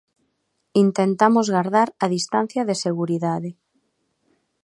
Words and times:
Intentamos 0.85 1.47
gardar 1.55 1.89
a 2.03 2.05
distancia 2.15 2.61
de 2.69 2.75
seguridade. 2.85 3.49